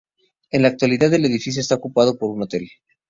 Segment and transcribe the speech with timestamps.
[0.49, 2.67] En la actualidad el edificio está ocupado por un hotel.